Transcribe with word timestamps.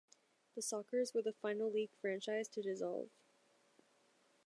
The 0.55 0.63
Sockers' 0.63 1.13
were 1.13 1.21
the 1.21 1.31
final 1.31 1.69
league 1.69 1.93
franchise 1.93 2.47
to 2.53 2.63
dissolve. 2.63 3.11